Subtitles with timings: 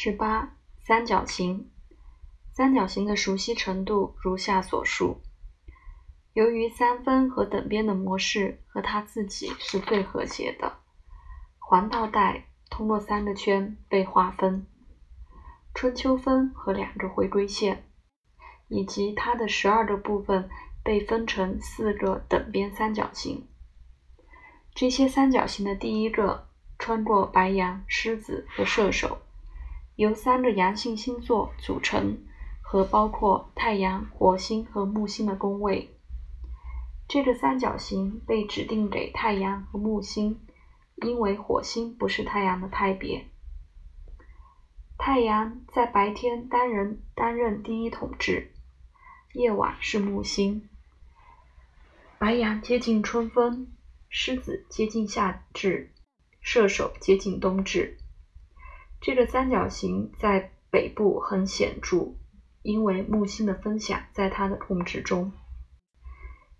[0.00, 1.72] 十八、三角形。
[2.52, 5.22] 三角形的熟悉程度如下所述。
[6.34, 10.78] 由于三分和等边的模式和它自己是最和谐的，
[11.58, 14.68] 环道带通过三个圈被划分，
[15.74, 17.82] 春秋分和两个回归线，
[18.68, 20.48] 以及它的十二个部分
[20.84, 23.48] 被分成四个等边三角形。
[24.76, 26.46] 这些三角形的第一个
[26.78, 29.22] 穿过白羊、狮子和射手，
[29.98, 32.24] 由三个阳性星座组成。
[32.70, 35.88] 和包括太阳、火星和木星的宫位，
[37.08, 40.38] 这个三角形被指定给太阳和木星，
[40.96, 43.30] 因为火星不是太阳的派别。
[44.98, 48.52] 太阳在白天担任担任第一统治，
[49.32, 50.68] 夜晚是木星。
[52.18, 53.72] 白羊接近春分，
[54.10, 55.94] 狮子接近夏至，
[56.42, 57.96] 射手接近冬至。
[59.00, 62.14] 这个三角形在北部很显著。
[62.60, 65.32] 因为木星的分享在它的控制中，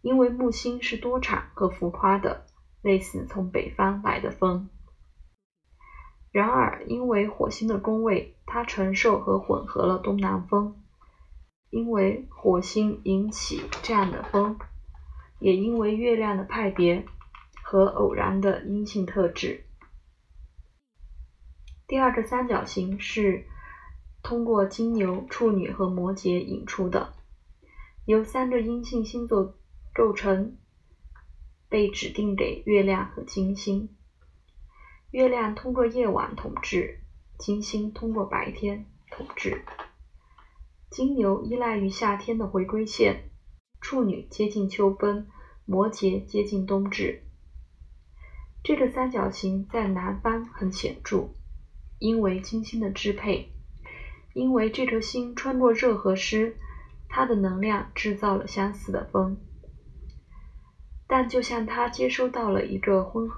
[0.01, 2.47] 因为木星是多产和浮夸的，
[2.83, 4.71] 类似从北方来的风。
[6.31, 10.83] 然而，因为火星的宫位，它承受和混合了东南风。
[11.69, 14.57] 因为火星引起这样的风，
[15.41, 17.05] 也因为月亮的派别
[17.63, 19.67] 和偶然的阴性特质。
[21.89, 23.47] 第二个三角形是。
[24.21, 27.15] 通过金牛、处女和摩羯引出的，
[28.05, 29.55] 由三个阴性星座
[29.95, 30.59] 构成，
[31.69, 33.97] 被指定给月亮和金星。
[35.13, 37.01] 月亮通过夜晚统治，
[37.39, 39.65] 金星通过白天统治。
[40.91, 43.31] 金牛依赖于夏天的回归线，
[43.81, 45.29] 处女接近秋分，
[45.65, 47.23] 摩羯接近冬至。
[48.65, 51.31] 这个三角形在南方很显著，
[51.99, 53.53] 因为金星的支配。
[54.35, 56.57] 因为这颗星穿过热和湿，
[57.09, 59.37] 它的能量制造了相似的风。
[61.09, 63.29] 但就像它接收到了一个混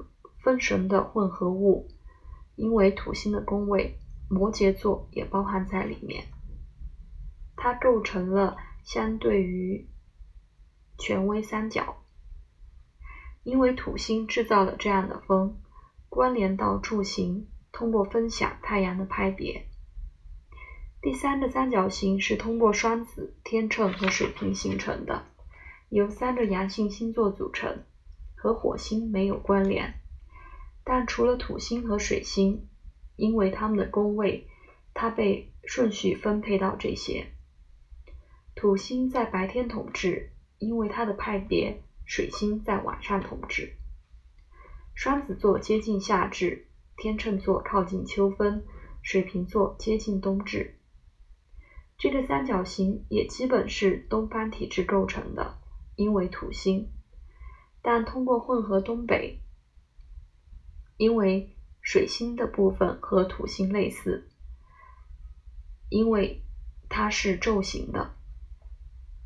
[0.43, 1.89] 分神的混合物，
[2.57, 3.99] 因为土星的宫位
[4.29, 6.25] 摩羯座也包含在里面，
[7.57, 9.89] 它构成了相对于
[10.99, 11.97] 权威三角。
[13.43, 15.57] 因为土星制造了这样的风，
[16.11, 17.49] 关联到柱形，
[17.81, 19.65] 通过分享太阳的派别。
[21.01, 25.25] 第三个三角形是通过双子、天秤和水瓶形成的，
[25.89, 27.83] 由三个阳性星座组成，
[28.35, 29.95] 和火星没有关联。
[30.85, 32.69] 但除了土星和水星，
[33.17, 34.47] 因为它们的宫位，
[34.93, 37.29] 它被顺序分配到这些。
[38.55, 43.73] 土星在白天统治，因为它的派别；水星在晚上统治。
[44.95, 46.67] 双子座接近夏至，
[47.01, 48.67] 天秤座靠近秋分，
[49.01, 50.77] 水瓶座接近冬至。
[51.97, 55.59] 这个三角形也基本是东方体质构成的，
[55.97, 56.91] 因为土星，
[57.81, 59.41] 但通过混合东北，
[60.99, 64.29] 因为水星的部分和土星类似，
[65.89, 66.43] 因为
[66.91, 68.15] 它是昼形的。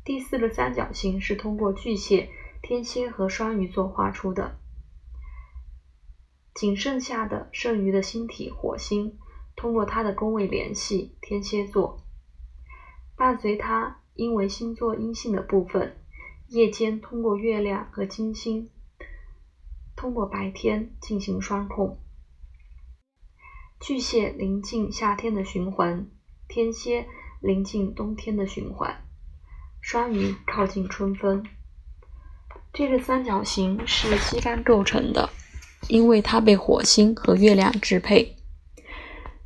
[0.05, 2.29] 第四个三角形是通过巨蟹、
[2.61, 4.57] 天蝎和双鱼座画出的，
[6.55, 9.19] 仅剩下的剩余的星体火星，
[9.57, 12.01] 通过它的宫位联系天蝎座。
[13.17, 15.97] 伴随它，因为星座阴性的部分，
[16.47, 18.69] 夜间通过月亮和金星，
[19.97, 21.99] 通过白天进行双控。
[23.81, 26.07] 巨蟹临近夏天的循环，
[26.47, 27.05] 天蝎
[27.41, 29.05] 临近冬天的循环，
[29.81, 31.45] 双鱼靠近春分。
[32.71, 35.29] 这个三角形是西方构成的，
[35.87, 38.35] 因为它被火星和月亮支配，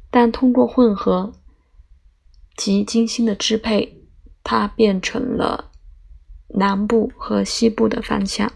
[0.10, 1.34] 但通过混合。
[2.58, 4.04] 及金星的支配，
[4.44, 5.72] 它变成了
[6.50, 8.52] 南部和西部的方向。